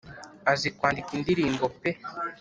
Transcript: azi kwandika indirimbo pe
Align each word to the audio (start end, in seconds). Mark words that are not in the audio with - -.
azi 0.51 0.69
kwandika 0.77 1.09
indirimbo 1.17 1.65
pe 1.79 1.89